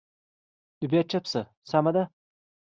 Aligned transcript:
نو 0.79 0.85
بیا 0.91 1.01
چوپ 1.09 1.25
شه، 1.31 1.41
سمه 1.69 1.91
ده. 1.95 2.03